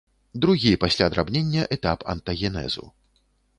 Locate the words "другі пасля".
0.45-1.09